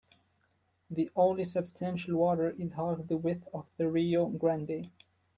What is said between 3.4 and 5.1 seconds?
of the Rio Grande.